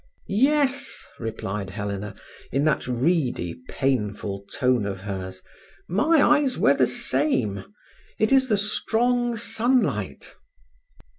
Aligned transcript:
"Yes," 0.25 1.05
replied 1.19 1.69
Helena, 1.69 2.15
in 2.51 2.63
that 2.63 2.87
reedy, 2.87 3.61
painful 3.69 4.47
tone 4.51 4.83
of 4.87 5.01
hers. 5.01 5.43
"My 5.87 6.23
eyes 6.39 6.57
were 6.57 6.73
the 6.73 6.87
same. 6.87 7.65
It 8.17 8.31
is 8.31 8.49
the 8.49 8.57
strong 8.57 9.37
sunlight." 9.37 10.33